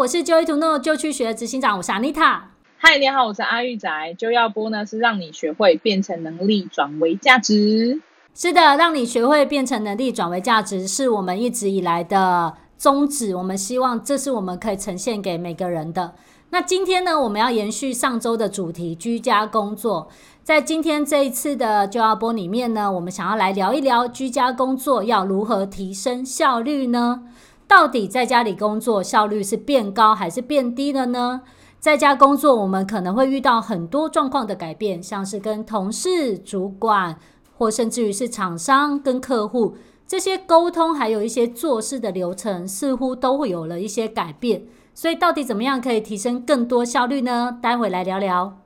[0.00, 2.40] 我是 Joy to Know 就去学执行长，我是 Anita。
[2.78, 3.86] 嗨，你好，我是阿玉仔。
[4.16, 8.00] 就要播呢，是让你学会变成能力转为价值。
[8.34, 13.36] 是的，让你学会变成能力转为价值，是我们一直以来的宗旨。
[13.36, 16.14] 我们希望这是我们可以呈现给每个人的。
[16.48, 20.08] 那今天呢，我们要延续上周的主题——居家工作。
[20.42, 27.24] 在今天这一次的就要播里面呢，我们想要来聊一聊居家工作要如何提升效率呢？
[27.70, 31.42] 到底在家里工作效率是变高还是变低了呢？
[31.78, 37.16] 在家工作，我们可能会遇到很多状况的改变，像是跟同事、主管，
[37.56, 44.64] 或甚至于是厂商跟客户这些沟通，还有一些做事的流程，似乎都会有了一些改变。
[44.92, 47.56] 所以，到底怎么样可以提升更多效率呢？
[47.62, 48.58] 待会来聊聊。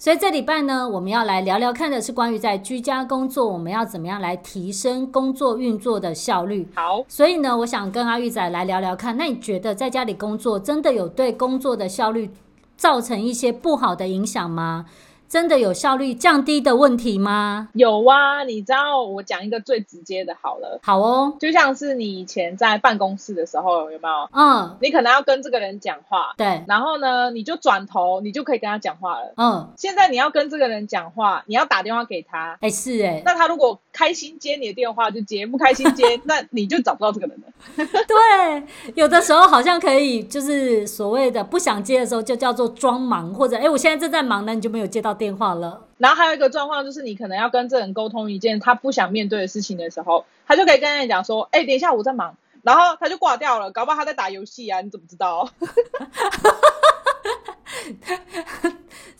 [0.00, 6.68] 所以这礼拜呢，我们要来聊聊看的是关于在居家工作，我们要怎么样来提升工作运作的效率。
[6.72, 12.30] 好，所以呢，我想跟阿玉仔来聊聊看，那你觉得在家里工作真的有对工作的效率
[12.76, 14.86] 造成一些不好的影响吗？
[15.28, 17.68] 真的有效率降低的问题吗？
[17.74, 24.28] 有啊，你知道我讲一个最直接的，好了，好哦，就像是你以前在办公室的时候，有没有？
[24.32, 29.34] 嗯，你可能要跟这个人讲话，对，然后呢，你就转头，你就可以跟他讲话了。
[29.36, 37.84] 嗯，现在你要跟这个人讲话，你要打电话给他，哎、欸，是哎、欸，那他如果开心接你的电话就接，不开心接， 那你就找不到这个人了。
[38.06, 45.84] 对，有的时候好像可以，就是所谓的不想接的时候，就叫做装忙，或者哎、欸，我现在正在忙呢，你就没有接到电话了。
[45.98, 54.80] 然后还有一个状况就是，你可能要跟这人沟通一件他不想面对的事情的时候，他就可以跟人讲说：“哎，等一下我在忙。”然后他就挂掉了，搞不好他在打游戏啊？
[54.80, 55.48] 你怎么知道？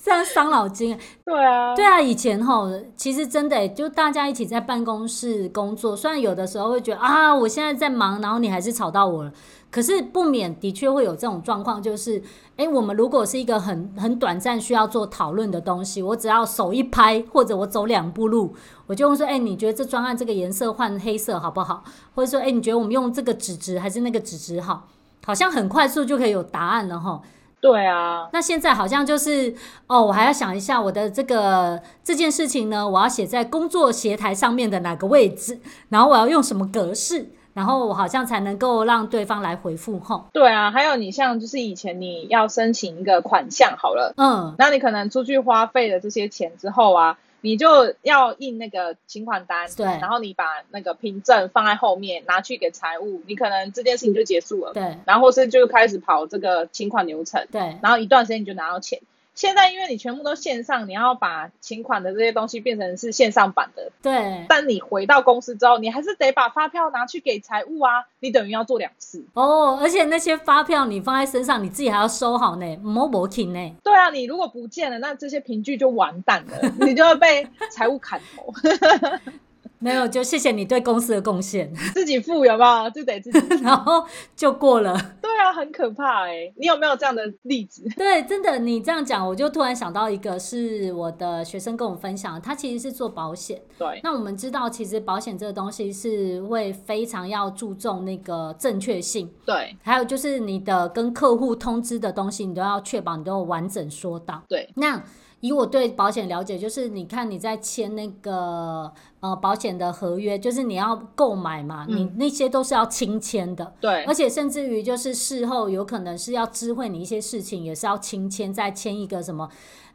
[0.02, 0.98] 这样伤脑筋。
[1.24, 9.32] 对啊，对啊，以前吼，其实真的就大家一起在办公室工作，虽然有的时候会觉得啊，我现在在忙，然后你还是吵到我了。
[9.71, 12.23] 可是不免的确会有这种状况，就是，
[12.56, 18.55] 哎，我们如果是一个很很短暂需要做讨论的东西，我只要手一拍，或者我走两步路，
[18.87, 21.84] 我就会说，哎，你觉得这专案这个颜色换黑色好不好？
[22.15, 24.89] 或者说，哎，你觉得我们用这个纸质还是那个纸质好？
[25.27, 27.21] 好像很快速就可以有答案了哈。
[27.61, 29.55] 对啊，那现在好像就是，
[29.87, 37.33] 哦，我还要想一下我的这个这件事情呢，我要写在工作协台上面的哪个位置，然后我要用什么格式。
[37.58, 40.26] 然后我好像才能够让对方来回复吼。
[40.32, 59.00] 对啊，还有你像就是以前你要申请一个款项好了，嗯，那你可能出去花费了这些钱之后啊，你就要印那个请款单，对，然后你把那个凭证放在后面拿去给财务，你可能这件事情就结束了，对，然后或是就开始跑这个请款流程，对，然后一段时间你就拿到钱。
[59.38, 63.93] 现在因为你全部都线上，你要把请款的这些东西变成是线上版的。
[64.03, 64.44] 对。
[64.49, 69.25] 但你回到公司之后，你还是得把发票拿去给财务啊，你等于要做两次。
[69.34, 73.76] 哦，而且那些发票你放在身上，你自己还要收好呢，没没停呢。
[73.84, 78.53] 对啊，你如果不见了，那这些凭据就完蛋了， 你就会被财务砍头。
[79.81, 81.72] 没有，就谢谢你对公司的贡献。
[81.94, 82.91] 自己付有没有？
[82.91, 85.00] 就得自己付，然后就过了。
[85.38, 86.54] 对啊，很可怕哎、欸！
[86.56, 87.88] 你有没有这样的例子？
[87.97, 93.62] 对，真的，你这样讲，我就突然想到一个，是我的学生跟我分享，他其实是做保险。
[93.78, 94.00] 对。
[94.03, 99.32] 那我们知道，其实保险这个东西是会非常要注重那个正确性。
[99.47, 99.76] 对。
[99.81, 104.43] 还有就是你的跟客户通知的东西，你都要确保你都有完整说到。
[104.49, 104.69] 对。
[104.75, 105.00] 那。
[105.41, 113.72] 以我对保险了解，就是你看你在签那个呃保险的合约，就是你要购买嘛，嗯、你那些都是要亲签的。
[113.81, 119.49] 对，而且甚至于就是事后有可能是要知会你一些事情，也是要亲签，再签一个什么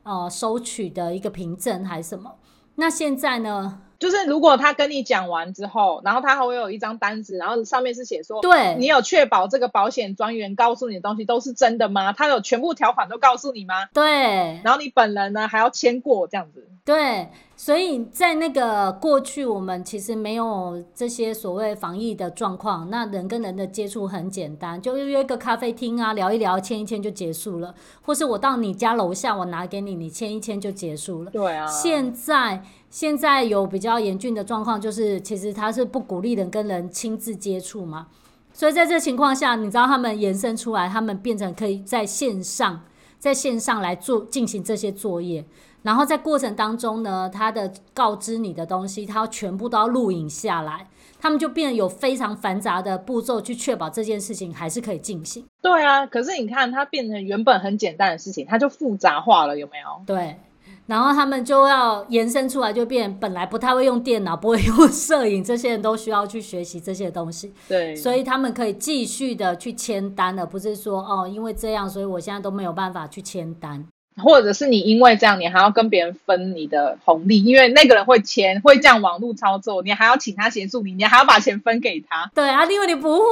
[0.03, 2.35] 呃收取的一个凭证还是什么。
[2.75, 3.82] 那现在呢？
[4.03, 12.11] 就是如果他跟你讲完之后，然后他还会有一张单子，然后上面是写说，对，你有确保这个保险专员告诉你的东西都是真的吗？
[12.11, 13.85] 他有全部条款都告诉你吗？
[13.93, 16.67] 对，然后你本人呢还要签过这样子。
[16.83, 31.31] 对，所以在那个过去，我们其实没有这些所谓防疫的状况，那人跟人的接触很简单，就约个咖啡厅啊，聊一聊，签一签就结束了，或是我到你家楼下，我拿给你，你签一签就结束了。
[31.31, 32.63] 对啊，现在。
[32.93, 38.05] 现在有比较严峻的状况，就是其实他是不鼓励人跟人亲自接触嘛，
[38.53, 42.81] 所以在这情况下，你知道他们延伸出来，他们变成可以在线上，
[43.23, 45.45] 在线上来做进行这些作业，
[45.81, 50.89] 然后在过程当中呢，他的告知你的东西，他要全部都要录影下来，
[51.21, 55.45] 他们就变得有非常繁杂的步骤去确保这件事情还是可以进行。
[55.61, 60.03] 对啊，可是你看它变成原本很简单的事情，它就复杂化了，有没有？
[60.05, 60.35] 对。
[60.85, 67.53] 然后他们就要延伸出来，就变本来不太会用电脑、不会用摄影，这些人都需要去学习这些东西。
[67.67, 73.85] 对，所以他们可以继续的去签单，而不是说哦，因为这样，所以我现在都没有办法去签单。
[74.17, 82.29] 或者是你因为这样，你还要跟别人分你的红利，因为那个人会签，会这样网络操作，你还要请他协助你，你还要把钱分给他。
[82.35, 83.23] 对啊，因为你不会，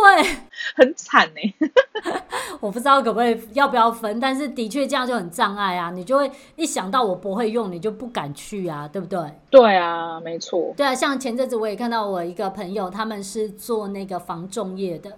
[0.75, 1.69] 很惨呢。
[2.59, 9.19] 我不知道可不可以要不要分，但是的确这样就很障碍啊，你就会一想到我不会用，你就不敢去啊，对不对？
[9.49, 10.73] 对啊，没错。
[10.77, 15.11] 对啊，像前阵子我也看到我一个朋友，他们是做那个防重业的。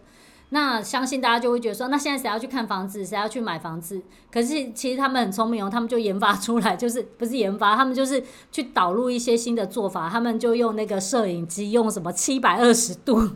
[0.53, 3.99] 那相信大家就会觉得说，那现在谁要去看房子，谁要去买房子？
[4.31, 13.31] 可是其实他们很聪明哦，他们就研发出来， 就是不是研发，他们就是去导入一些新的做法，他们就用那个摄影机，用什么七百二十度。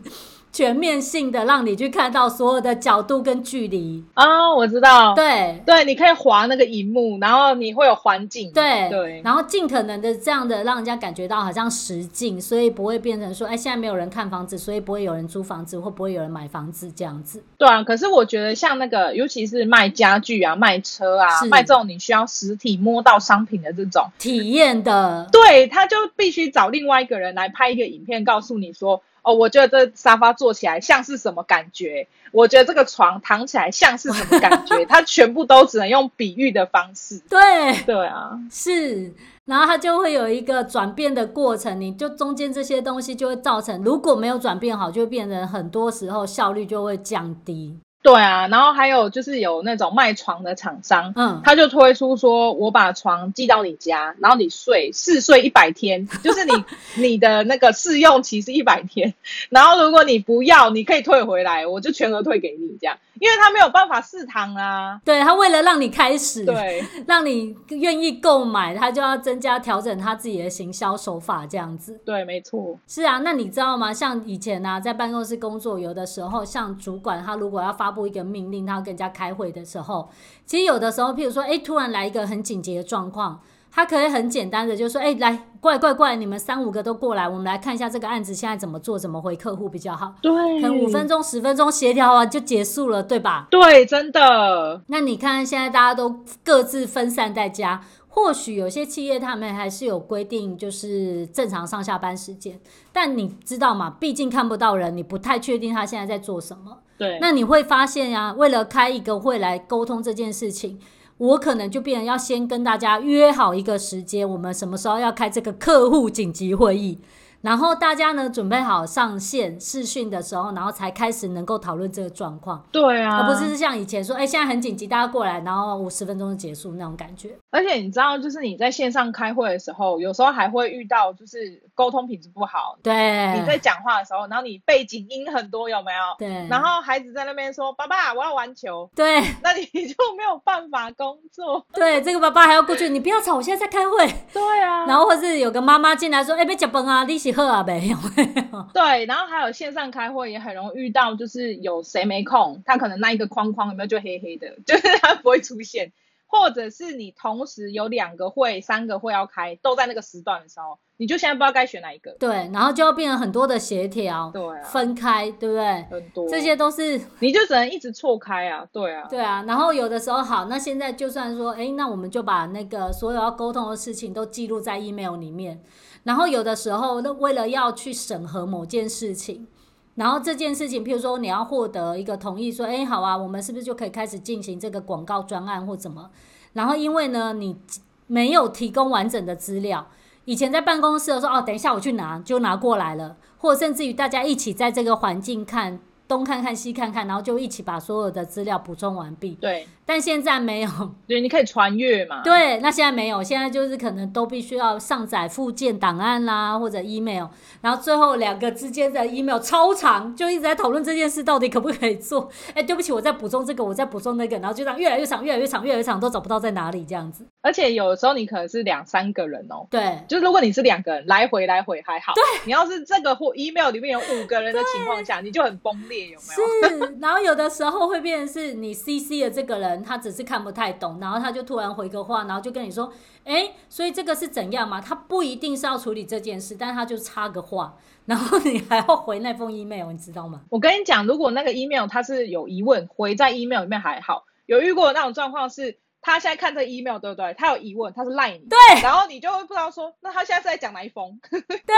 [0.57, 4.03] 全面性的让你去看到所有的角度跟距离。
[4.15, 5.61] 啊、哦，我知道，对。
[5.63, 8.89] 对，你可以滑那个荧幕，然后你会有环境，对。
[8.89, 17.43] 对，然后尽可能的这样的让人家感觉到好像实境，所以不会变成说，哎，现在没有人看房子，所以不会有人租房子，或不会有人买房子这样子。
[17.59, 24.09] 对啊，可是我觉得像那个，尤其是卖家具啊、卖车啊、卖这种你需要实体摸到商品的这种。
[24.17, 29.03] 体验的，对，他就必须找另外一个人来拍一个影片，告诉你说。
[29.27, 32.07] 哦，我觉得这沙发坐起来像是什么感觉？
[32.31, 34.83] 我觉得这个床躺起来像是什么感觉？
[34.87, 37.19] 它全部都只能用比喻的方式。
[37.29, 37.39] 对，
[37.85, 39.13] 对啊，是，
[39.43, 47.77] 然后它就会有一个转变的过程，你就中间这些东西就会造成，如果没有转变好，就会变成很多时候效率就会降低。
[48.07, 56.63] 对啊，然后还有就是有那种卖床的厂商，嗯，他就推出说，我把床寄到你家，然后你睡试睡一百天， 就是你
[56.95, 59.13] 你的那个试用期是一百天，
[59.49, 62.97] 然后如果你不要，你可以退回来，我就全额退给你这样。
[63.19, 71.99] 因为他没有办法试躺啊，对，他为了让你开始，对， 让你愿意购买，他就要增加调整他自己的行销手法，这样子。
[72.05, 72.77] 对，没错。
[72.87, 73.91] 是啊，那你知道吗？
[73.91, 80.07] 像以前啊，在办公室工作，有的时候像主管他如果要发布一个命令，他要跟人家开会的时候，
[80.45, 83.41] 其实有的时候，譬如说，哎，突然来一个很紧急的状况。
[83.69, 93.47] 他可以很简单的就说：“哎，来，过来，过来，过来，你们三五个都过来，我们来看一下这个案子现在怎么做，怎么回客户比较好。”对，可能五分钟、十分钟协调完就结束了，对吧？
[93.51, 94.81] 对，真的。
[94.87, 102.59] 那你看，现在大家都各自分散在家，或许有些企业他们还是有规定，就是正常上下班时间。
[102.91, 103.95] 但你知道吗？
[103.99, 106.79] 毕竟看不到人，你不太确定他现在在做什么。
[106.97, 107.17] 对。
[107.21, 110.79] 那你会发现呀、啊，为了开一个会来沟通这件事情。
[111.19, 116.99] 我可能就变成要先跟大家约好一个时间，我们什么时候要开这个客户紧急会议。
[117.41, 122.63] 然后大家呢，准备好上线视讯的时候，然后才开始能够讨论这个状况。
[122.71, 127.35] 对啊，而不是像以前说，哎，现在很紧急，大家过来，然后五十分钟就结束那种感觉。
[127.49, 132.77] 而且你知道，就是你在线上开会的时候，有时候还会遇到就是沟通品质不好。
[132.83, 132.93] 对。
[133.39, 135.99] 你在讲话的时候，然后你背景音很多，有没有？
[136.19, 136.47] 对。
[136.49, 139.21] 然后孩子在那边说：“爸爸，我要玩球。”对。
[139.41, 141.65] 那你就没有办法工作。
[141.73, 144.05] 对，这个爸爸还要过去，你不要吵，我现在在开会。
[144.33, 144.85] 对啊。
[144.85, 147.97] 然后或是有个妈妈进来说：“哎，别结婚啊，你是好啊，没有。
[148.73, 155.91] ”对，然后还有线上开会也很容易遇到，就是有谁没空，他可能那一个框框有没有就黑黑的，就是他不会出现，
[156.27, 162.11] 或者是你同时有两个会、三个会要开，都在那个时段的时候，你就现在不知道该选哪一个。
[162.19, 165.87] 对，然后就要变成很多的协调，对、啊，分开，对不对？
[165.89, 169.43] 很多，这些都是 你就只能一直错开啊，对啊，对啊。
[169.47, 175.61] 然后有的时候好，那现在就算说，哎，那我们就把那个所有要沟通的事情都记录在 email 里面。
[176.03, 179.47] 然后有的时候，那为了要去审核某件事情，
[179.97, 186.11] 然后这件事情，譬如说你要获得一个同意，说，哎，好啊，我们是不是就可以开始进行这个广告专案或怎么？
[186.53, 187.57] 然后因为呢，你
[188.05, 189.87] 没有提供完整的资料，
[190.25, 195.79] 以前在办公室的时候，哦，等一下我去拿，就拿过来了，或甚至于大家一起在这个环境看。
[196.07, 199.37] 东看看西看看，然后就一起把所有的资料补充完毕。
[199.41, 200.69] 对，但现在没有。
[201.07, 202.21] 对，你可以传阅嘛。
[202.23, 207.27] 对，那现在没有，现在就是可能都必须要上载附件档案啦，或者 email，
[207.61, 212.29] 然后最后两个之间的 email 超长，就一直在讨论这件事到底可不可以做。
[212.53, 217.25] 哎，对不起，我在补充这个，我在补充那个，然后就这样越来越长，越来越长，越来越长，都找不到在哪里这样子。
[217.47, 219.65] 而且有时候你可能是两三个人哦。
[219.69, 222.11] 对，就是如果你是两个人来回来回还好。
[222.13, 226.87] 对，你要是这个或 email 里面有五个人的情况下，你就很崩裂，有没有？
[226.87, 226.97] 是。
[226.99, 232.91] 然后有的时候会变成是你 CC 的这个人，他只是看不太懂，然后他就突然回个话，然后就跟你说，
[233.23, 234.81] 哎，所以这个是怎样嘛？
[234.81, 240.41] 他不一定是要处理这件事，但他就插个话，然后你还要回那封 email，你知道吗？
[240.49, 245.77] 我跟你讲，如果那个 email 它是有疑问，回在 email 里面还好，有遇过那种状况是。
[246.07, 247.33] 他现在看这 email 对不对？
[247.37, 251.19] 他有疑问，他是赖你，对，然后你就会不知道说，那他现在是在讲哪一封？
[251.29, 251.75] 对，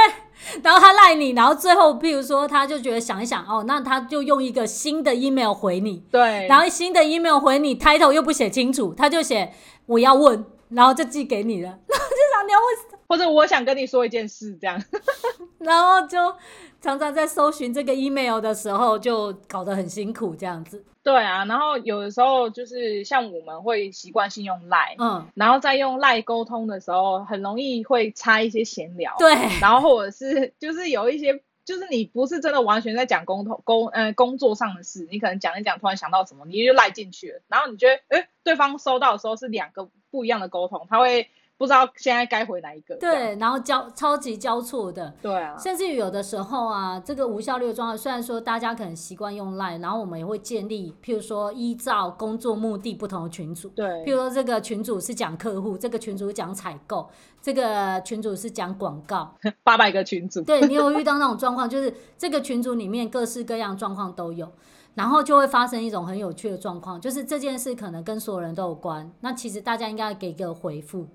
[0.61, 9.51] 然后他赖你，然后最后，譬如说，他就觉得想一想，哦，那他就用一个新的 email 回你，对，然后新的 email 回你，title 又不写清楚，他就写
[9.87, 14.81] 我要问，然后就寄给你了， 然后就想你要问，或者我想跟你说一件事这样，
[15.57, 16.33] 然后就
[16.79, 20.85] 常常在搜寻这个 email 的时候，就搞得很辛苦这样子。
[21.01, 41.27] 对啊，然后有的时候就是像我们会习惯性用赖，嗯，然后再用赖沟通的时候，很容易会插一些闲聊，对，然后或者是就是有一些，就是你不是真的完全在讲工头工呃工作上的事，你可能讲一讲，突然想到什么，你就赖进去了，然后你觉得，哎，对方收到的时候是两个不一样的沟通，他会。
[41.59, 42.95] 不知道现在该回哪一个？
[42.95, 45.13] 对，然后交超级交错的。
[45.21, 53.67] 对啊，甚至于有的时候啊，这个无效率的状态，虽然说大家可能习惯用 Line，然后我们也会建立，譬如说依照工作目的不同的群组。
[53.75, 57.09] 对，譬如说这个群组是讲客户，这个群组讲采购，
[57.41, 59.35] 这个群组是讲广告。
[59.61, 60.41] 八百个群组。
[60.43, 64.49] 对，你有遇到那种状况，就是这个群组里面各式各样状况都有，
[64.95, 71.05] 然后就会发生一种很有趣的状况，就是这件事可能跟所有人都有关，那其实大家应该给一个回复。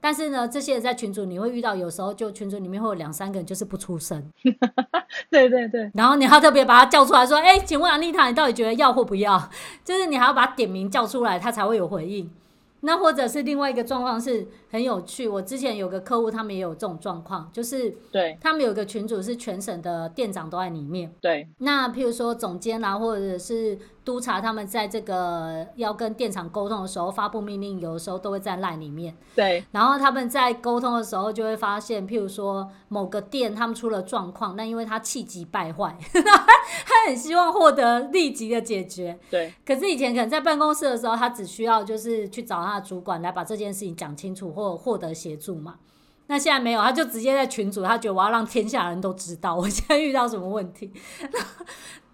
[0.00, 4.22] 但是呢，这些人在群组你会遇到，有时候就群组里面会有两三个人就是不出声。
[5.30, 5.90] 对对对。
[5.94, 9.50] 然后你还要特别把他叫出来说：“哎，请问安妮塔，你到底觉得要或不要？”
[9.84, 12.30] 就是你还要把他点名叫出来，他才会有回应。
[12.80, 21.12] 那或者是另外一个状况是很有趣，我之前有个客户，他们也有这种状况，就是对他们有个群主是全省的店长都在里面。
[21.20, 21.48] 对。
[21.58, 23.78] 那譬如说总监啊，或者是。
[24.08, 29.14] 督察他们在这个要跟电厂沟通的时候发布命令，有的时候都会在 LINE 里面。
[29.34, 29.62] 对。
[29.70, 39.18] 然后他们在沟通的时候就会发现，譬如说某个店他们出了状况，那因为他气急败坏， 他很希望获得立即的解决。
[39.28, 39.52] 对。
[39.66, 45.74] 可是以前可能在办公室的时候，他只需要就是去找他的主管来把这件事情讲清楚，或获得协助嘛。
[46.28, 50.90] 那现在没有，他就直接在群组，他觉得我要让天下人都知道我现在遇到什么问题。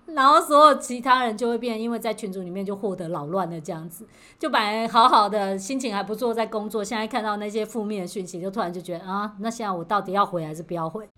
[0.06, 4.06] 然后所有其他人就会变，因为在群组里面就获得扰乱了，这样子，
[4.38, 11.08] 就本来好好的心情还不错，在工作，现在看到那些负面的讯息，就突然就觉得啊，那现在我到底要回还是不要回？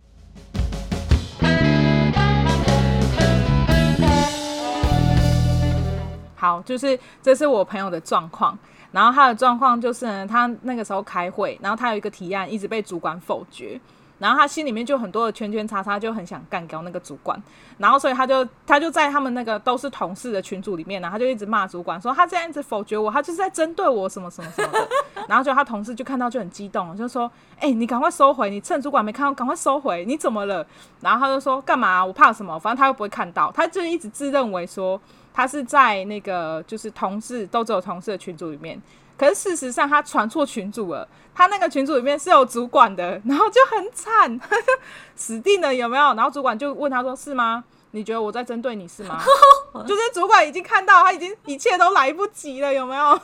[6.36, 8.56] 好，就是这是我朋友的状况，
[8.92, 13.80] 然后他的状况就是呢，他那个时候开会，然后他有一个提案一直被主管否决。
[14.18, 17.40] 然后他心里面就很多的圈圈叉叉，就很想干掉那个主管。
[17.78, 24.88] 然后所以他就他就在他们那个都是同事的群组里面，然后他就一直骂主管说他这样子否决我，他就是在针对我什么什么什么的。
[25.28, 27.30] 然后就他同事就看到就很激动，就说
[27.60, 30.66] ：“哎、你赶快收回，你趁主管没看到，赶快收回，你怎么了？”
[31.00, 32.04] 然后他就说：“干嘛？
[32.04, 32.58] 我怕什么？
[32.58, 35.00] 反正他又不会看到。”他就一直自认为说
[35.34, 38.80] 他是在那个就是同事都只有同事的群组里面。
[39.18, 41.06] 可是事实上，他传错群主了。
[41.34, 44.40] 他那个群组里面是有主管的，然后就很惨，
[45.14, 46.14] 死定了，有没有？
[46.14, 47.62] 然后主管就问他说：“是吗？
[47.90, 49.22] 你觉得我在针对你是吗？”
[49.86, 53.20] 就是主管已经看到，他已经一切都来不及了，有没有？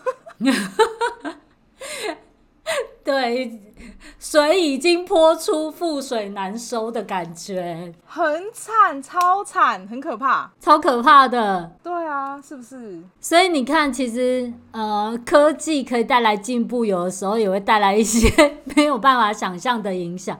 [3.04, 3.60] 对，
[4.18, 11.72] 水已经泼出，覆水难收的感觉，很惨，超惨，很可怕，超可怕的。
[11.82, 13.02] 对啊，是不是？
[13.20, 18.28] 所以你看，其实呃，科技可以带来进步，有的时候也会带来一些
[18.76, 20.38] 没有办法想象的影响。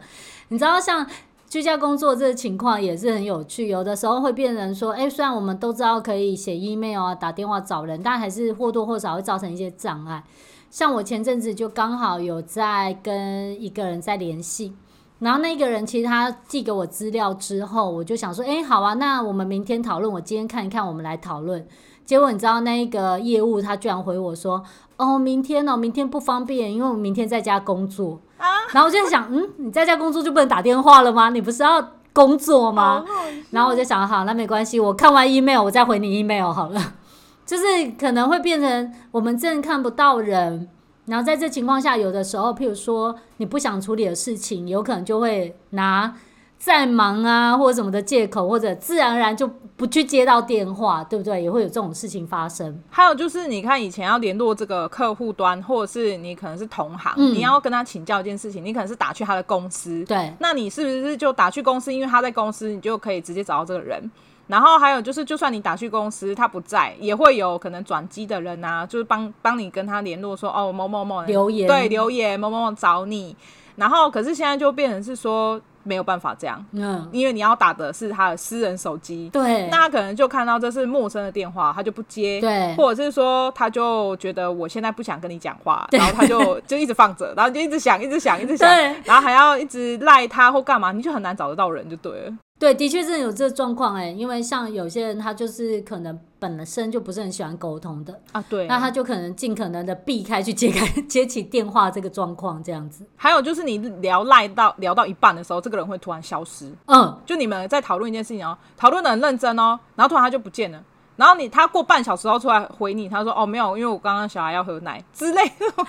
[0.49, 1.05] 你知道，像
[1.53, 10.25] 居家工作这个情况也是很有趣，有的时候会变成说，哎，虽然我们都知道可以写 email 啊、打电话找人，但还是或多或少会造成一些障碍。
[10.71, 14.73] 像我前阵子就刚好有在跟一个人在联系，
[15.19, 21.69] 然后那个人其实他寄给我资料之后，我就想说，哎，好啊，那我们明天讨论，我今天看一看，我们来讨论。
[22.07, 24.65] 结果你知道那个业务他居然回我说，
[24.97, 28.19] 哦，明天哦，明天不方便，因为我明天在家工作。
[28.43, 31.31] 啊，然后我就在想，嗯，你在家工作就不能打电话了吗？
[31.31, 33.05] 你不是要工作吗？
[33.51, 36.95] 然后我就想，好，那没关系，我看完 email 我再回你 email 好了。
[37.47, 37.65] 就是
[37.99, 40.69] 可能会变成我们真的看不到人，
[41.07, 46.13] 然后在这情况下，有的时候，譬如说你不想处理的事情，有可能就会拿
[46.63, 51.43] 在忙啊或者什么的借口，或者自然而然就不去接到电话，对不对？
[51.43, 52.81] 也会有这种事情发生。
[52.89, 61.93] 还有就是，你看以前要联络这个客户端，或者是你可能是同行，嗯，你要跟他请教一件事情，你可能是打去他的公司，对，那你是不是就打去公司？
[61.93, 64.01] 因为他在公司，你就可以直接找到这个人。
[64.47, 73.37] 然后还有就是，就算你打去公司，他不在，也会有可能转机的人啊，就是帮帮你跟他联络说，哦，某某某留言，对，留言某某某找你。
[73.75, 88.69] 然后可是现在就变成是说，没有办法这样，嗯，因为你要打的是他的私人手机，对，那他可能就看到这是陌生的电话，他就不接，对，或者是说他就觉得我现在不想跟你讲话，然后他就 就一直放着，然后就一直响，一直响，一直响，
[89.05, 92.33] 然后还要一直赖他或干嘛，你就很难找得到人就对了。
[92.63, 103.05] 对，的确是有这个状况哎，因为像有些人他就是可能本身就不是很喜欢沟通的啊，对，那他就可能尽可能的避开去接开 接起电话这个状况这样子。
[103.17, 110.81] 还有就是你聊赖到聊到一半的时候，这个人会突然消失，嗯，就你们在讨论一件事情哦，讨论的很认真哦，然后突然他就不见了。
[111.17, 115.85] 然后你他过半小时后出来回你，他说哦没有，因为我刚刚小孩要喝奶之类的。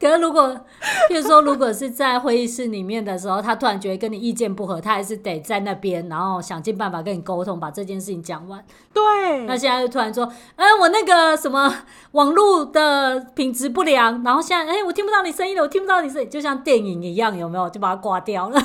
[0.00, 0.48] 可是如果，
[1.08, 8.64] 譬如说，如果是在会议室里面的时候，他突然觉得跟你意见不合，他还是得在那边，然后想尽办法跟你沟通，把这件事情讲完。
[8.92, 9.44] 对。
[9.46, 11.72] 那现在就突然说，哎，我那个什么
[12.12, 17.68] 网络的品质不良，然后现在哎，我听不到你声音了，我听不到你声音，就像电影一样，有没有？
[17.70, 18.60] 就把它挂掉了。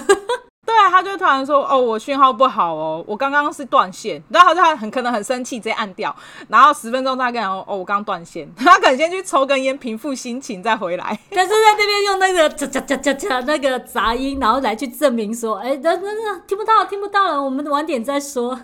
[0.66, 6.14] 对，他就突然说：“哦，我讯号不好哦，我刚刚是断线。”然后他就很可能很生气，直接按掉。
[6.48, 8.50] 然后十分钟他跟他说：“哦，我刚断线。
[8.58, 11.20] ”他可能先去抽根烟，平复心情，再回来。
[11.30, 18.60] 但是在那边用那个“嚓嚓嚓嚓”那个杂音，然后来去证明说：“哎，那那那听不到，听不到了，我们晚点再说。”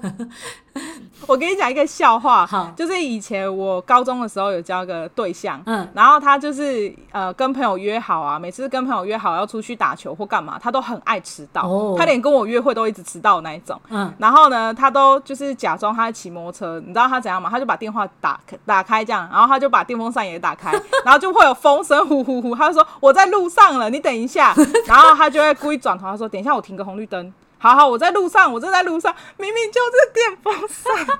[1.27, 17.49] 我给你讲一个笑话，好，就是以前我高中的时候有交个对象，嗯，然后他就是呃跟朋友约好啊，每次跟朋友约好要出去打球或干嘛，他都很爱迟到，哦，他连跟我约会都一直迟到的那一种，嗯，然后呢，他都就是假装他在骑摩托车，你知道他怎样吗？
[17.51, 20.71] 他就把电话打打开这样，然后他就把电风扇也打开，
[21.05, 24.55] 然后就会有风声呼呼呼，他就说我在路上了，你等一下，
[24.87, 27.31] 然后他就会故意转头他说等一下我停个红绿灯。
[27.61, 31.19] 好好，我在路上，我正在路上，明明就是电风扇。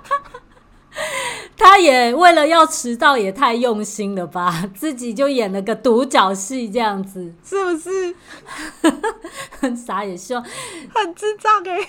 [1.55, 4.67] 他也为了要迟到，也太用心了吧？
[4.74, 8.15] 自己就演了个独角戏，这样子是不是？
[9.60, 11.79] 很傻也笑，很智障哎。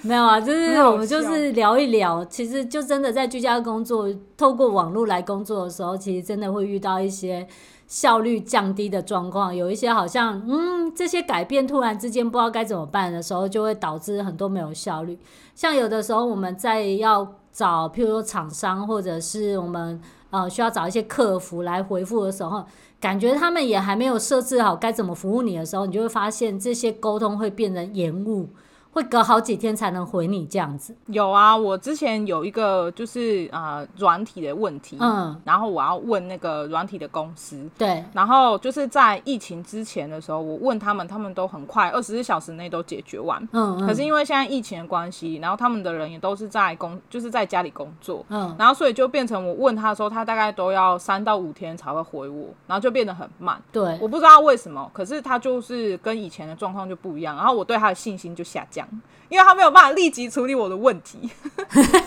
[0.00, 7.46] 没有啊，就是我们就是聊一聊，其实就真的在居家工作，透过网络来工作的时候，其实真的会遇到一些。
[7.88, 15.18] 效率降低的状况，有一些好像，嗯，这些改变突然之间不知道该怎么办的时候，就会导致很多没有效率。
[15.54, 22.62] 像有的时候我们在要找，譬如说厂商，或者是我们呃需要找一些客服来回复的时候，
[23.00, 28.50] 感觉他们也还没有设置好该怎么服务你的时候，你就会发现这些沟通会变成延误。
[28.98, 30.92] 会隔好几天才能回你这样子。
[31.06, 58.87] 有啊，我之前有一个就是呃软体的问题，嗯，然后我要问那个软体的公司，对，然后就是在疫情之前的时候，我问他们，他们都很快二十四小时内都解决完，嗯，嗯，可是因为现在疫情的关系，然后他们的人也都是在工，就是在家里工作，嗯，然后所以就变成我问他的时候，他大概都要三到五天才会回我，然后就变得很慢，对，我不知道为什么，可是他就是跟以前的状况就不一样，然后我对他的信心就下降。
[59.28, 61.30] 因为他没有办法立即处理我的问题，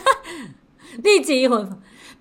[1.03, 1.65] 立即回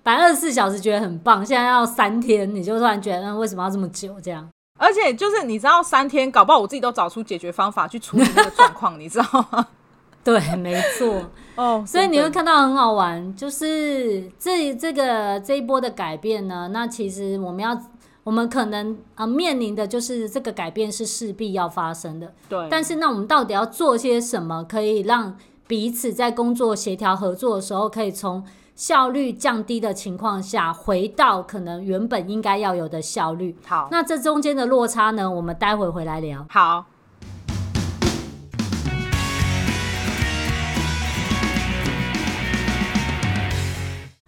[0.03, 4.15] 百二十四小时觉得很棒，现在要三天，你就突然觉得为什么要这么久？
[4.21, 4.47] 这样，
[4.79, 9.67] 而且就是你知道三天，搞不好我自己都找出解决方法去处理这个状况，你知道吗？
[10.23, 11.29] 对，没错。
[11.55, 17.79] 哦，所以你会看到很好玩，就是这这个这一波的改变呢，那其实我们要。
[18.23, 22.67] 我们可能啊面临的就是这个改变是势必要发生的，对。
[22.69, 28.43] 但是那我们到底要做些什么，可以让彼此在工作协调合作的时候，可以从
[28.75, 33.57] 效率降低的情况下，回到可能原本应该要有的效率。
[33.65, 36.45] 好，那这中间的落差呢，我们待会回来聊。
[36.49, 36.85] 好。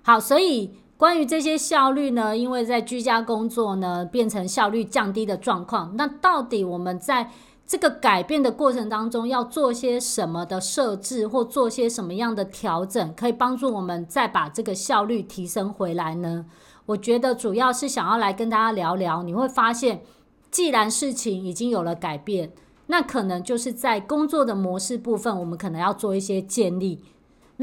[0.01, 0.82] 好，所以。
[1.03, 5.93] 关于这些效率呢，因为在居家工作呢，变成效率降低的状况。
[5.97, 7.29] 那到底我们在
[7.67, 16.45] 这个改变的过程当中，要做些什么的设置，或做些什么样的调整，可以帮助我们再把这个效率提升回来呢？
[16.85, 19.23] 我觉得主要是想要来跟大家聊聊。
[19.23, 20.03] 你会发现，
[20.49, 22.53] 既然事情已经有了改变，
[22.87, 27.03] 那可能就是在工作的模式部分，我们可能要做一些建立。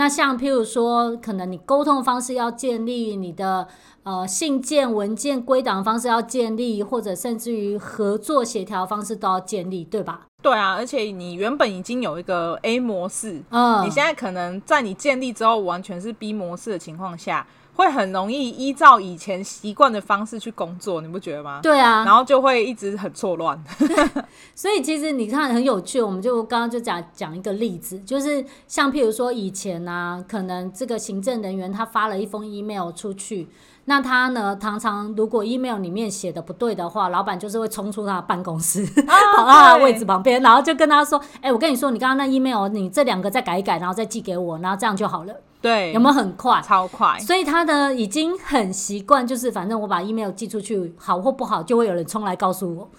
[0.01, 3.69] 那像譬如说，可能你沟通的方式要建立，你的
[4.03, 10.23] 呃信件文件归档方式要建立，或者甚至于合作协调方式都要建立，对吧？
[10.43, 21.61] 对啊，而且你原本已经有一个 A 模式，嗯，你现在可能在你建立之后完全是 B 模式的情况下，会很容易依照以前习惯的方式去工作，你不觉得吗？
[21.63, 23.63] 对啊，然后就会一直很错乱。
[24.55, 33.49] 所以其实你看很有趣，我们就刚刚就讲讲一个例子，就是像譬如说以前啊，可能这个行政人员他发了一封 email 出去。
[33.87, 34.57] 那他呢？
[34.61, 46.61] 常常如果 email 里面写的不对的话，老板就是会冲出他的办公室，啊、跑到他的位置旁边，然后就跟他说：“哎、欸，我跟你说，你刚刚那 email，你这两个再改一改，然后再寄给我，然后这样就好了。”对，有没有很快？
[46.63, 47.19] 超快。
[47.19, 52.91] 所以他呢已经很习惯，就是反正我把 email 寄出去，好或不好，就会有人冲来告诉我。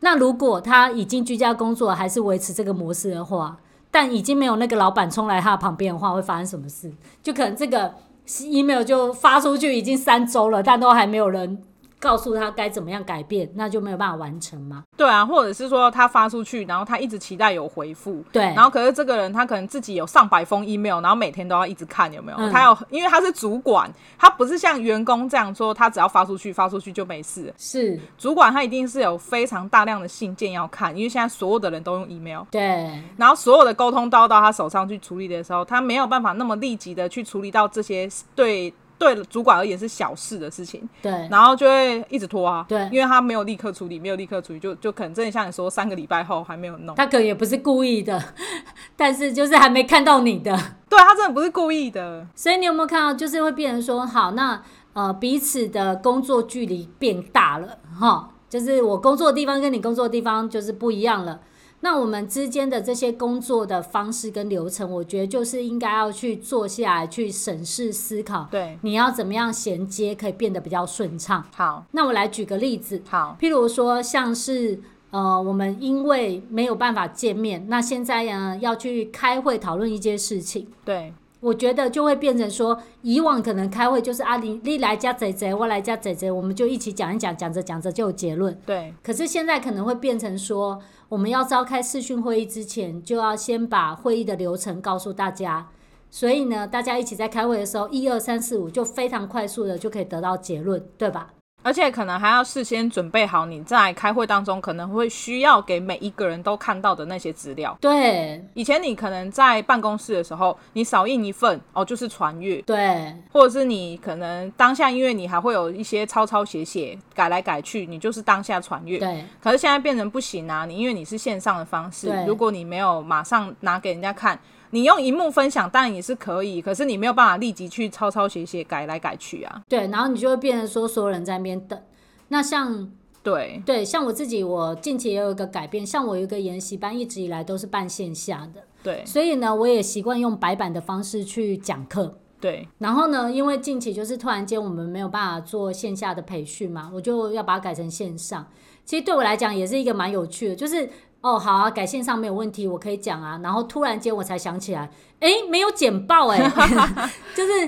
[0.00, 3.58] 那如果他已经居家工作，还是维持这个模式的话，
[3.90, 6.92] 但已经没有那个老板冲来他旁边的话，会发生什么事？
[7.22, 7.94] 就可能这个。
[8.42, 11.62] email 就发出去已经三周了，但都还没有人。
[12.00, 14.84] 告诉他该怎么样改变，那就没有办法完成吗？
[14.96, 22.38] 对啊，或者是说他发出去，然后他一直期待有回复，对，然后可是这个人他可能自己有上百封 email，然后每天都要一直看有没有？
[22.38, 27.52] 嗯、他有，因为他是主管，他不是像员工这样说，他只要发出去，发出去就没事。
[27.58, 38.72] 是主管，他一定是有非常大量的信件要看，因为现在所有的人都用 email，对，然后所有的沟通都要到他手上去处理的时候，他没有办法那么立即的去处理到这些对。
[38.98, 48.20] 对主管而言是小事的事情，对，然后就会一直拖啊，对，因为他没有立刻处理，没有立刻处理，就就可能真的像你说，三个礼拜后还没有弄，他可能也不是故意的，
[48.96, 50.50] 但是就是还没看到你的，
[50.88, 54.60] 对，他真的不是故意的，所以你有没有看到，就是会变成说，好，那
[54.94, 61.40] 呃彼此的工作距离变大了，哈，就是我工作的地方跟你工作的地方就是不一样了。
[61.80, 68.48] 那我们之间的这些工作的方式跟流程，我觉得就是应该要去坐下来去审视思考。
[68.50, 71.44] 对，你要怎么样衔接可以变得比较顺畅？
[71.54, 73.00] 好，那我来举个例子。
[73.08, 80.66] 好，譬如说像是呃，我们因为没有办法见面，那现在呢要去开会讨论一件事情。
[80.84, 81.12] 对。
[81.40, 88.58] 我觉得就会变成说，以往可能开会就是啊，你你来加贼贼，我来加贼贼，我们就一起讲一讲，讲着讲着就有结论。
[88.66, 88.92] 对。
[89.02, 95.68] 可是现在可能会变成说，我们要召开视讯会议之前，就要先把会议的流程告诉大家。
[96.10, 101.34] 所以呢，大家一起在开会的时候，一二三四五就非常快速的就可以得到结论，对吧？
[101.68, 107.76] 而且可能还要事先准备好你在开会当中可能会需要给每一个人都看到的那些资料。
[107.78, 112.56] 对，以前你可能在办公室的时候，你少印一份哦，就是传阅。
[112.62, 118.98] 对，或者是你可能当下，因为你还会有一些抄抄写写、改来改去，你就是当下传阅。
[118.98, 119.22] 对。
[119.38, 124.40] 可是现在变成不行啊，你因为你是线上的方式，如果你没有马上拿给人家看。
[124.70, 129.62] 你用荧幕分享当然也是可以，可是你没有办法立即去抄抄写写改来改去啊。
[129.68, 131.80] 对，然后你就会变成说所有人在那边等。
[132.28, 132.90] 那像
[133.22, 138.62] 对对，像我自己，我近期也有一个改变，像我有一个研习班，一直以来都是办线下的。
[138.82, 142.18] 对，所以呢，我也习惯用白板的方式去讲课。
[142.40, 148.46] 对，然后呢，因为近期就是突然间我们没有办法做线下的培训嘛，我就要把它改成线上。
[148.84, 150.88] 其实对我来讲也是一个蛮有趣的，就是。
[151.20, 153.40] 哦，好啊，改线上没有问题，我可以讲啊。
[153.42, 156.38] 然后突然间我才想起来，哎，没有简报哎，
[157.34, 157.66] 就是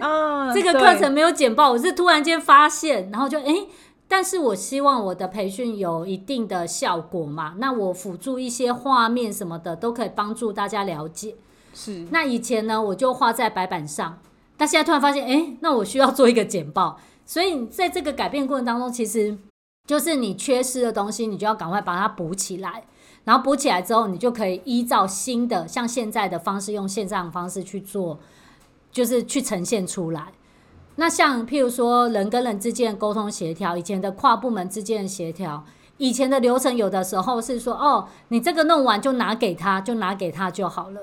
[0.55, 3.67] 这个课程没有简报，我是突然间发现，然后就哎，
[4.07, 11.35] 但是我希望我的培训有一定的效果嘛，那我辅助一些画面什么的都可以帮助大家了解。
[11.75, 14.21] 是，那以前呢，我就画在白板上，
[14.57, 19.37] 但现在突然发现，哎，那我需要做一个简报，所以在这个改变过程当中，其实
[19.89, 22.85] 就是你缺失的东西，你就要赶快把它补起来。
[23.31, 28.19] 然后补起来之后，你就可以依照新的像现在的方式，用线上的方式去做，
[28.91, 30.33] 就是去呈现出来。
[30.97, 35.65] 那像譬如说人跟人之间的沟通协调，以前的跨部门之间的协调，
[35.99, 41.03] 以前的流程有的时候是说，哦，你这个弄完就拿给他，就拿给他就好了。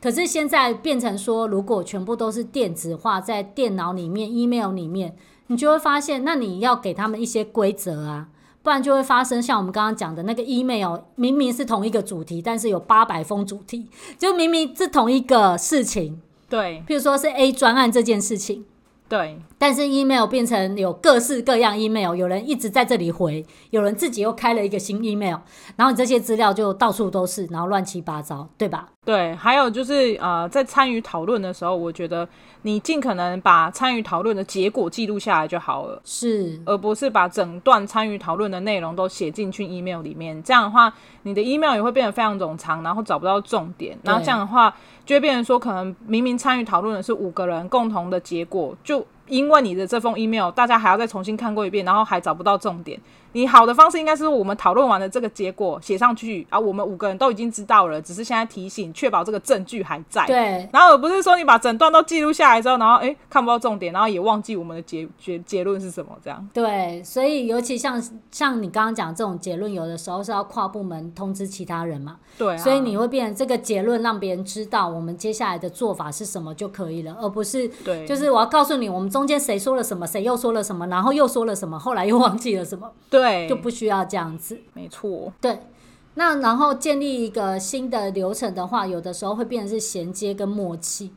[0.00, 5.16] 可是现在变成说，如果全部都是电子化，在电脑里面、email 里面，
[5.48, 8.28] 你就会发现，那你要给他们一些规则啊。
[8.62, 18.64] 不然就会发生像我们刚刚讲的那个 email，明明是同一个主题，但是有八百封主题，就明明是同一个事情，对，譬如说是 A 专案这件事情，
[19.08, 25.38] 对，但是 email 变成有各式各样 email，有人一直在这里回，有人自己又开了一个新 email，
[25.76, 28.88] 然后你这些资料就到处都是，然后乱七八糟，对吧？
[29.06, 32.28] 对，还有就是呃，在参与讨论的时候，我觉得
[32.62, 40.40] 你尽可能把参与讨论的结果记录下来就好了，是，而不是把整段参与讨论的内容都写进去 email 里面。
[40.42, 43.98] 这样的话，你的 email 也会变得非常冗长，然后找不到重点。
[44.02, 44.72] 然后这样的话，
[45.06, 53.00] 就会变成说，可能明明参与讨论的是五个人共同的结果，就因为你的这封 email，大家还要再重新看过一遍，然后还找不到重点。
[53.32, 60.26] 你好的方式应该是我们讨论完了这个结果写上去啊，我们五个人都已经知道了，只是现在提醒，确保这个证据还在。
[60.26, 60.68] 对。
[60.72, 66.44] 然后而不是说你把整段都记录下来之后，然后诶看不到重点，然后也忘记我们的结结结论是什么这样。
[66.52, 72.16] 对，所以尤其像像你刚刚讲这种结论，有的时候是要跨部门通知其他人嘛。
[72.36, 72.56] 对、啊。
[72.56, 82.92] 所以你会变成这个结论让别人知道我们接下来的做法是什么就可以了，而不是对，就是我要告诉你我们中间谁说了什么，谁又说了什么，然后又说了什么，后来又忘记了什么。
[83.08, 84.04] 对，就不需要。
[84.04, 85.32] 这样子，没错。
[85.40, 85.60] 对，
[86.14, 91.12] 那然后建立一个新的流程的话，有的时候会变成是衔接跟默契。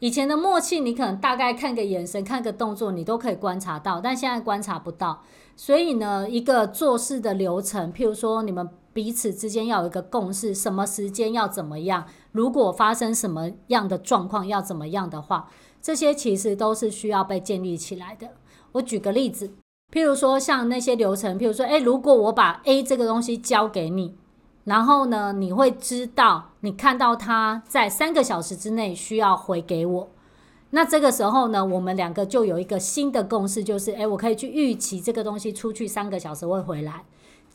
[0.00, 5.22] 以前的默契，你可能大概看个眼神、看个动作，你都可以观察到，但现在观察不到。
[5.56, 18.28] 所以呢，一个做事的流程，譬如说你们彼此之间要有一个共识，什么时间要怎么样，如果发生什么样的状况要怎么样的话，这些其实都是需要被建立起来的。
[18.72, 19.52] 我举个例子。
[19.90, 24.14] 譬如说，像那些流程，譬如说，诶，如果我把 A 这个东西交给你，
[24.64, 30.10] 然后呢，你会知道，你看到它在三个小时之内需要回给我，
[30.70, 37.06] 那这个时候呢，我们两个就有一个新的共识，就是，诶，我可以去预期这个东西出去三个小时会回来。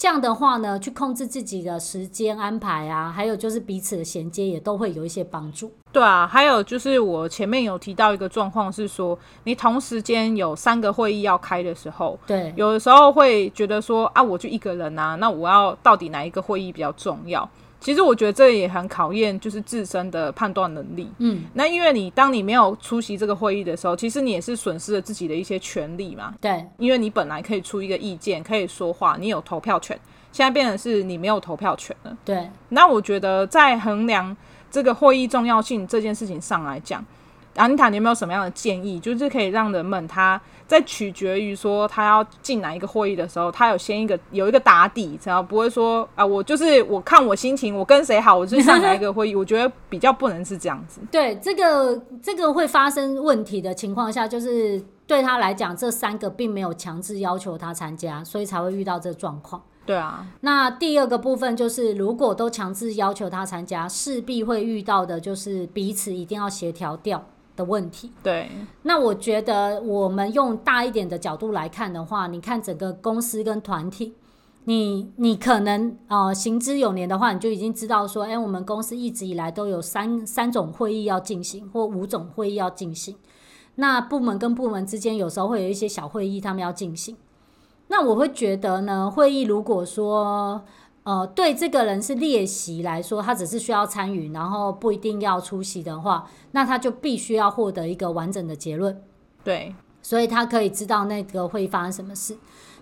[0.04, 5.72] 这样的话呢，去控制自己的时间安排啊，还有就是彼此的衔接也都会有一些帮助。
[5.94, 17.50] 对啊，还有就是我前面有提到一个状况是说，你同时间有三个会议要开的时候，对，有的时候会觉得说啊，我就一个人啊，那我要到底哪一个会议比较重要？
[17.84, 21.12] 其实我觉得这也很考验就是自身的判断能力。
[21.18, 26.34] 嗯，那因为你当你没有出席这个会议的时候，其实你也是损失了自己的一些权利嘛。
[26.40, 30.00] 对，因为你本来可以出一个意见，可以说话，你有投票权，
[30.32, 32.18] 现在变成是你没有投票权了。
[32.24, 34.36] 对，那我觉得在衡量
[34.72, 37.06] 这个会议重要性这件事情上来讲，
[37.56, 39.00] 安妮塔，你有没有什么样的建议？
[39.00, 49.36] 就是可以让人们他在取决于说他要进哪一个会议的时候，他有先一个有一个打底，然后不会说啊，我就是我看我心情，我跟谁好，我就上哪一个会议。
[49.38, 51.02] 我觉得比较不能是这样子。
[51.12, 59.62] 对，这个这个会发生问题的情况下，就是对他来讲，这三个并没有强制要求他参加，所以才会遇到这状况。
[59.86, 60.26] 对啊。
[60.42, 67.24] 那第二个部分就是，如果都强制要求他参加，势必会遇到的就是彼此一定要协调掉
[67.56, 68.12] 的问题。
[68.22, 68.50] 对，
[68.84, 74.14] 那我觉得我们用大一点的角度来看的话，你看整个公司跟团体，
[74.66, 83.16] 你你可能呃行之有年的话，你就已经知道说，哎，我们公司一直以来都有三三种会议要进行，或五种会议要进行。
[83.76, 87.18] 那部门跟部门之间有时候会有一些小会议，他们要进行。
[87.88, 90.64] 那我会觉得呢，会议如果说。
[91.04, 99.02] 呃，对这个人是列席来说，他只是需要参与，然后不一定要出席的话，那他就必须要获得一个完整的结论。
[99.44, 102.38] 对，所以他可以知道那个会发生什么事。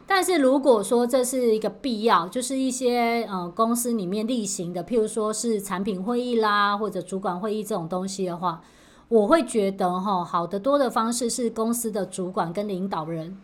[0.05, 8.61] 但是如果说这是一个必要，就是一些呃公司里面例行的，譬如说是产品会议啦，或者主管会议这种东西的话，
[9.07, 13.37] 我会觉得哈，好的多的方式是公司的主管跟领导人。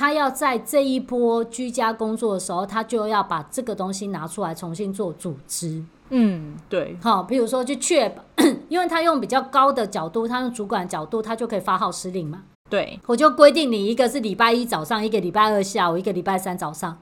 [0.00, 5.84] 他要在这一波居家工作的时候，他就要把这个东西拿出来重新做组织。
[6.08, 6.96] 嗯，对。
[7.02, 8.24] 好，比如说去确保，
[8.70, 12.44] 因为他用比较高的角度，他用主管的角度，他就可以发号施令嘛。
[12.70, 16.96] 对，我就规定你一个是礼拜一早上，一个礼拜二下午，一个礼拜三早上，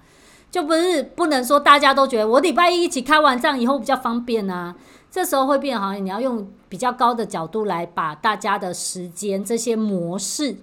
[0.50, 4.74] 就不是不能说大家都觉得我礼拜一一起开完账以后比较方便啊。
[5.08, 10.56] 这时候会变好像你要用比较高的角度来把大家的时间这些模式。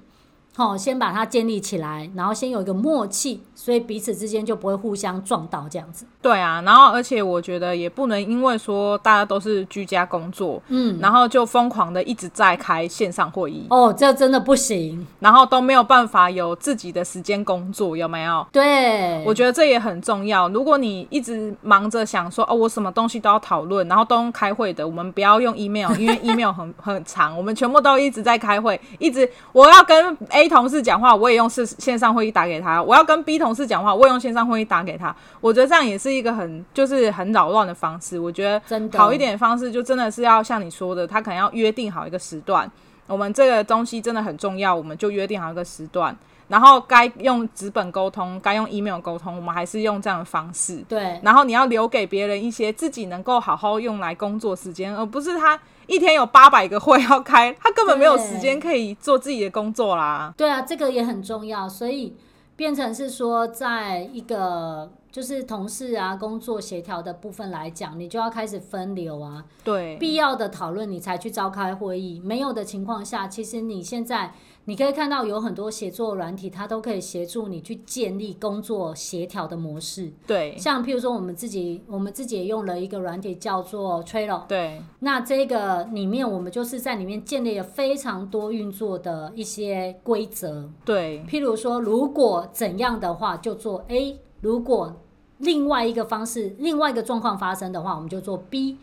[0.57, 6.05] 好，先把它建立起来，然后先有一个默契，所以彼此之间就不会互相撞到这样子。
[6.21, 13.65] 对啊，然后而且我觉得也不能因为说大家都是居家工作，嗯，然后就疯狂的一直在开线上会议。
[13.69, 15.05] 哦，这真的不行。
[15.19, 18.45] 然后都没有办法有自己的时间工作，有没有？
[18.51, 20.47] 对，我觉得这也很重要。
[20.49, 30.45] 如果你一直忙着想说哦，我什么东西都要讨论，然后都用开会的，我们不要用 email， 因为 email 很很长，我们全部都一直在开会，一直我要跟 A。
[30.45, 32.79] A 同事讲话，我也用是线上会议打给他。
[32.79, 35.13] 我要跟 B 同事讲话，我也用线上会议打给他。
[35.41, 38.19] 我觉得这样也是一个很就是很扰乱的方式。
[38.19, 38.61] 我觉得
[38.97, 42.69] 好一点的方式就真的是要像你说的，他可能要约定好一个时段。
[43.07, 46.15] 我们这个东西真的很重要，我们就约定好一个时段。
[46.47, 50.77] 然后该用纸本沟通，该用 email 沟通，我们还是用这样的方式。
[50.87, 51.19] 对。
[51.23, 55.59] 然后你要留给别人一些自己能够好好用来工作时间，而不是他。
[55.87, 60.33] 一天有八百个会要开，他根本没有时间可以做自己的工作啦。
[60.35, 62.11] 对啊，这个也很重要，所以
[62.55, 69.45] 变成是说，在一个就是同事啊工作协调的部分来讲，你就要开始分流啊。
[69.63, 74.33] 对，必要的讨论你才去召开会议，没有的情况下，其实你现在
[74.67, 80.11] 你可以看到有很多协作软体，它都可以协助你去建立工作协调的模式。
[80.25, 84.47] 对，像譬如说我们自己，我们自己也用了一个软体叫做 Trello。
[84.47, 90.69] 对，那这个里面我们就是在里面建立了非常多运作的一些规则。
[90.83, 94.99] 对，譬如说，如果怎样的话就做 A，如果
[95.37, 98.77] 另外一个方式、另外一个状况发生的话，我们就做 B。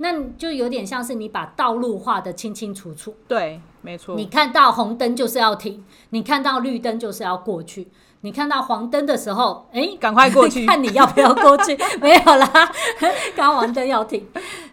[0.00, 3.12] 那就有点像是你把道路画得清清楚楚。
[3.26, 4.14] 对，没错。
[4.16, 7.88] 你看到红灯就是要停，你看到绿灯就是要过去，
[8.20, 11.74] 你看到黄灯的时候，哎，赶快过去， 看你要不要过去。
[11.98, 12.70] 没有啦，
[13.34, 14.26] 刚黄灯要停，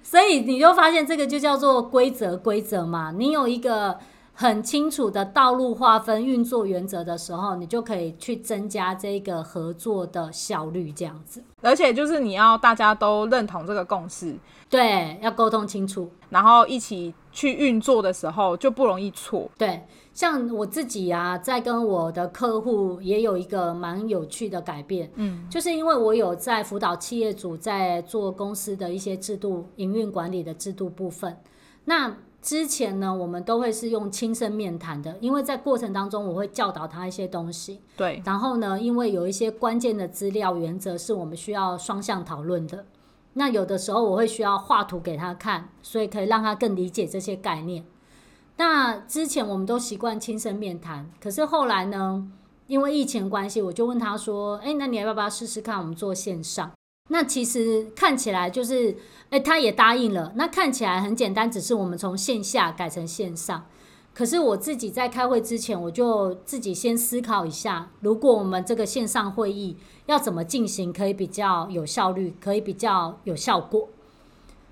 [0.04, 3.14] 所以你就发现这个就叫做规则，规则嘛。
[3.18, 3.98] 你有一个。
[4.38, 11.42] 很清楚的道路划分、运作原则的时候，你就可以去增加这个合作的效率，这样子。
[11.62, 14.36] 而且就是你要大家都认同这个共识，
[14.70, 19.50] 对，要沟通清楚，然后一起去运作的时候就不容易错。
[19.58, 19.82] 对，
[20.14, 31.38] 像我自己啊，在跟我的客户也有一个蛮有趣的改变，嗯，就是因为我有在辅导企业主在做公司的一些制度、营运管理的制度部分，
[31.86, 32.18] 那。
[32.46, 37.82] 之前呢，我们都会是用亲身面谈的，因为在过程当中我会教导他一些东西。
[37.98, 38.22] 对。
[38.24, 42.86] 然后呢，因为有一些关键的资料原则是我们需要双向讨论的，
[43.34, 47.84] 那有的时候我会需要画图给他看，所以可以让他更理解这些概念。
[48.58, 52.30] 那之前我们都习惯亲身面谈，可是后来呢，
[52.68, 56.72] 因为疫情关系，我就问他说：“哎，那你要不要试试看我们做线上？”
[57.10, 58.98] 那其实看起来就是，
[59.30, 60.34] 哎，他也答应了。
[60.36, 63.66] 那看起来很简单，只是我们从线下改成线上。
[64.14, 73.90] 可是我自己在开会之前，我就自己先思考一下，如果我们这个线上会议要怎么进行，可以比较有效率，可以比较有效果。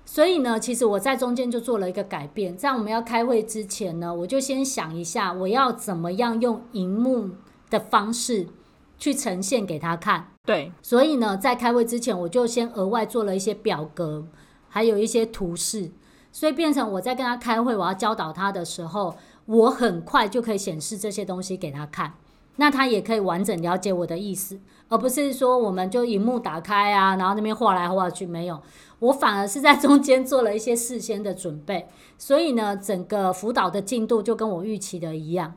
[0.06, 2.56] 所以呢，其实我在中间就做了一个改变。
[2.56, 7.30] 在我们要开会之前呢，我就先想一下，我要怎么样用荧幕
[7.70, 8.48] 的方式
[8.98, 10.28] 去呈现给他看。
[10.44, 14.26] 对，所以呢，在开会之前，我就先额外做了一些表格，
[14.68, 15.90] 还有一些图示，
[16.30, 22.14] 所以变成我在跟他开会，我要教导他的时候，我很快就可以显示这些东西给他看，
[22.56, 28.60] 那他也可以完整了解我的意思，而不是说我们就荧幕打开啊，然后那边画来画去，没有，
[28.98, 35.54] 我反而是在中间做了一些事先的准备，所以呢，整个辅导的进度就跟我预期的一样。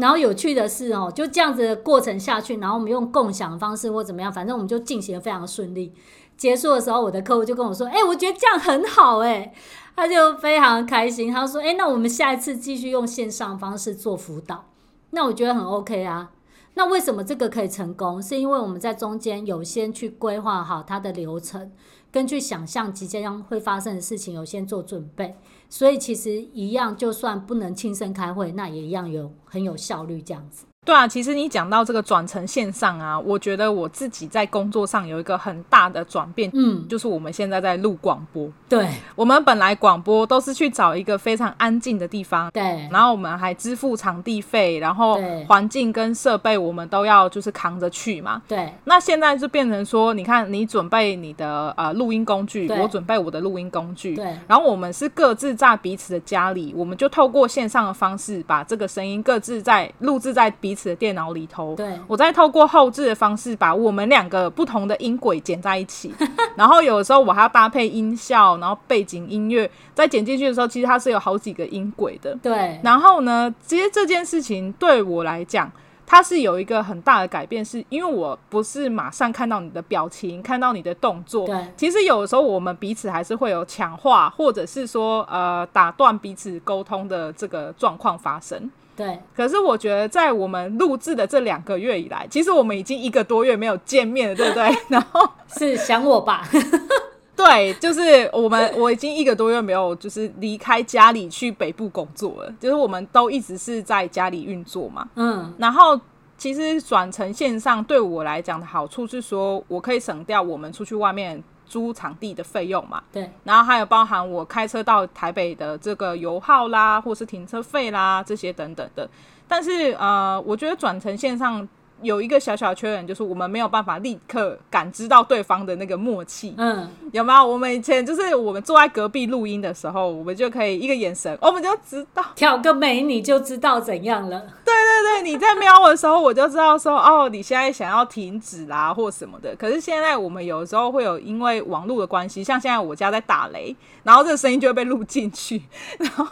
[0.00, 5.94] 然后有趣的是哦，就这样子的过程下去，然后我们用共享方式或怎么样，反正我们就进行得非常顺利。
[6.36, 9.52] 结束的时候，我的客户就跟我说：“哎，我觉得这样很好。”哎，
[9.94, 11.30] 他就非常开心。
[11.30, 14.64] 他说：“哎，那我们下一次继续用线上方式做辅导。”
[15.12, 16.30] 那我觉得很 OK 啊。
[16.74, 18.22] 那为什么这个可以成功？
[18.22, 21.70] 是因为我们在中间有先去规划好它的流程，
[22.12, 25.34] 根据想象即将会发生的事情有先做准备。
[25.68, 30.64] 所以其实一样，就算不能亲身开会，那也一样有很有效率这样子。
[30.86, 38.50] 对啊，其实你讲到这个转成线上啊，我觉得我自己在工作上有一个很大的转变，嗯，就是我们现在在录广播。
[38.66, 48.40] 对，我们本来广播都是去找一个非常安静的地方，对，然后我们还支付场地费，然后环境跟设备我们都要就是扛着去嘛。
[48.48, 61.74] 对，那现在就变成说，你看你准备你的呃录音工具，我准备我的录音工具，对，然后我们是各自在彼此的家里，我们就透过线上的方式把这个声音各自在录制在彼此的电脑里头。
[61.74, 66.12] 对，我再透过后置的方式把我们两个不同的音轨剪在一起，
[66.56, 68.50] 然后有的时候我还要搭配音效。
[68.60, 72.34] 然后背景音乐在剪进去的时候，其实它是有好几个音轨的。
[72.42, 72.78] 对。
[72.82, 75.70] 然后呢，其实这件事情对我来讲，
[76.06, 81.46] 它是有一个很大的改变，是因为我不是马上看到你的表情，看到你的动作。
[81.46, 81.56] 对。
[81.76, 88.70] 其实有的时候我们彼此还是会有强化，或者是说呃打断彼此沟通的这个状况发生。
[89.00, 89.18] 对。
[89.34, 94.70] 可是我觉得，在我们录制的这两个月以来，其实我们已经一个多月没有见面了，对不对？
[94.88, 96.46] 然后是想我吧。
[97.34, 105.08] 对，就是我们，我已经一个多月没有就是离开家里去北部工作了，就是我们都一直是在家里运作嘛。
[105.14, 105.98] 嗯，然后
[106.36, 113.02] 其实转成线上对我来讲的好处是说，我可以省掉我们出去外面租场地的费用嘛。
[113.10, 119.08] 对，然后还有包含我开车到台北的这个油耗啦，或是停车费啦这些等等的。
[119.48, 121.66] 但是呃，我觉得转成线上。
[122.02, 126.54] 有一个小小缺点，就是我们没有办法立刻感知到对方的那个默契。
[126.56, 127.46] 嗯，有没有？
[127.46, 134.40] 我们以前就是我们坐在隔壁录音的时候，我们就可以一个眼神，我们就知道挑个眉，你就知道怎样了。
[134.64, 139.54] 对对对，你在瞄我的时候，我就知道说哦，你现在想要停止啦，或什么的。
[139.56, 145.62] 可是现在我们有时候会有因为网络的关系，像现在我家在打雷，然后这个声音就会被录进去，
[145.98, 146.26] 然后。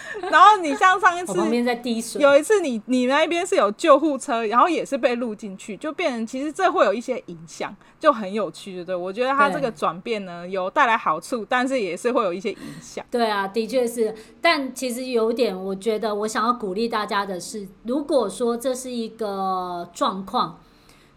[0.30, 8.94] 然后你像上一次，旁边在滴水，有一次你你那边是有救护车，然后也是被录进去，就变成其实这会有一些影响，就很有趣，对？
[8.94, 13.04] 我觉得它这个转变呢，有带来好处，但是也是会有一些影响。
[13.10, 20.58] 对啊，的确是，但其实有点，我觉得我想要鼓励大家的是，如果说这是一个状况。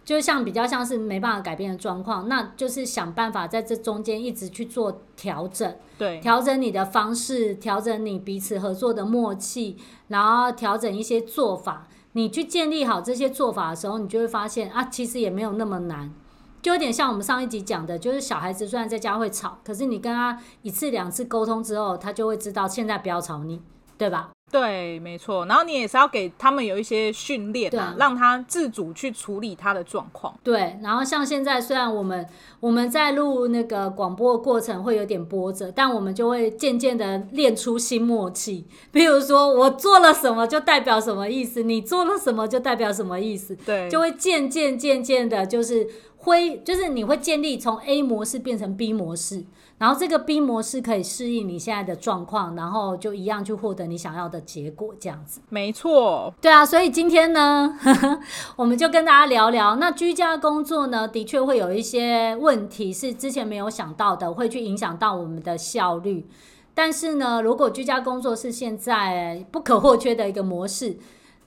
[0.06, 9.78] 就像比较像是没办法改变的状况，那就是想办法在这中间一直去做调整，对，调整你的方式，调整你彼此合作的默契，
[10.10, 11.88] 然后调整一些做法。
[12.12, 16.14] 你去建立好这些做法的时候，你就会发现啊，其实也没有那么难，
[16.62, 23.60] 就有点像我们上一集讲的，就是小孩子虽然在家会吵，可是你跟他一次两次沟通之后，他就会知道现在不要吵你，
[23.98, 24.32] 对吧？
[24.60, 25.46] 对，没错。
[25.48, 30.34] 然后你也是要给他们有一些训练啊，让他自主去处理他的状况。
[30.44, 32.26] 对，然后像现在，虽然我们
[32.60, 38.66] 我们在录那个广播的过程会有点波折，但我们就会渐渐的练出新默契。
[38.92, 43.56] 比如说，我做了什么就代表什么意思，你做了什么就代表什么意思。
[43.66, 45.88] 对，就会渐渐渐渐的，就是
[46.18, 49.44] 会，就是你会建立从 A 模式变成 B 模式。
[49.78, 55.42] 然后这个 B 模式可以适应你现在的状况，然后就一样去获得你想要的结果，这样子。
[55.50, 58.20] 没错，对啊，所以今天呢，呵呵，
[58.56, 66.26] 我们就跟大家聊聊，那居家工作呢，的确会有一些问题是之前没有想到的，会去影响到我们的效率。
[66.74, 70.98] 但是呢，如果居家工作是现在不可或缺的一个模式，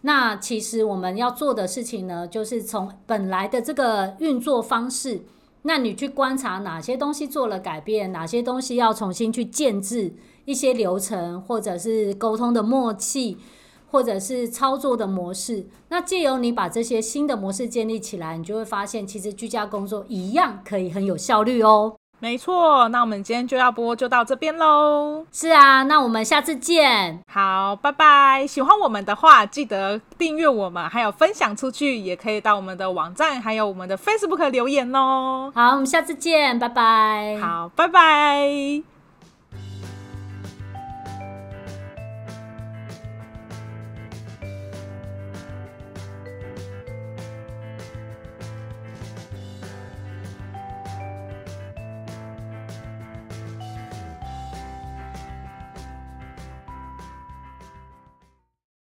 [0.03, 5.23] 那其实我们要做的事情呢，就是从本来的这个运作方式。
[5.63, 10.15] 那你去观察哪些东西做了改变，哪些东西要重新去建制
[10.47, 13.37] 一些流程，或者是沟通的默契，
[13.91, 15.67] 或者是操作的模式。
[15.91, 21.98] 那借由你把这些新的模式建立起来，你就会发现，其实居家工作一样可以很有效率哦。
[22.21, 25.25] 没错，那我们今天就要播就到这边喽。
[25.31, 27.23] 是啊，那我们下次见。
[27.33, 28.45] 好，拜拜。
[28.47, 35.53] 喜欢我们的话，记得订阅我们，还有分享出去，也可以到我们的网站，还有我们的 Facebook 留言哦。
[35.55, 37.39] 好，我们下次见，拜拜。
[37.41, 38.98] 好，拜拜。